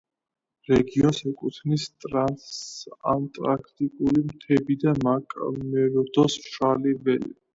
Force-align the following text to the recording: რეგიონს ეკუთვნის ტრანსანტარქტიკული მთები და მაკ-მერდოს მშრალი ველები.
რეგიონს 0.69 1.17
ეკუთვნის 1.31 1.83
ტრანსანტარქტიკული 2.05 4.23
მთები 4.31 4.79
და 4.85 4.95
მაკ-მერდოს 5.09 6.39
მშრალი 6.47 6.95
ველები. 7.07 7.33